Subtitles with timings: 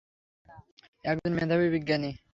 [1.05, 2.11] একজন মেধাবী বিজ্ঞানী!